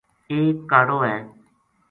ایک 0.31 0.55
کاڑو 0.71 0.97
ہے 1.07 1.17